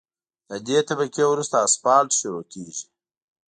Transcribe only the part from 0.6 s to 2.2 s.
دې طبقې وروسته اسفالټ